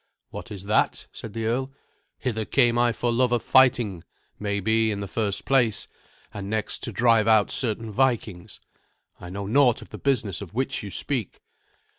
"What 0.31 0.49
is 0.49 0.63
that?" 0.63 1.05
said 1.13 1.33
the 1.33 1.45
earl. 1.45 1.71
"Hither 2.17 2.43
came 2.43 2.79
I 2.79 2.91
for 2.91 3.11
love 3.11 3.31
of 3.31 3.43
fighting, 3.43 4.03
maybe, 4.39 4.89
in 4.89 4.99
the 4.99 5.07
first 5.07 5.45
place; 5.45 5.87
and 6.33 6.49
next 6.49 6.79
to 6.85 6.91
drive 6.91 7.27
out 7.27 7.51
certain 7.51 7.91
Vikings. 7.91 8.59
I 9.19 9.29
know 9.29 9.45
naught 9.45 9.83
of 9.83 9.89
the 9.89 9.99
business 9.99 10.41
of 10.41 10.55
which 10.55 10.81
you 10.81 10.89
speak." 10.89 11.39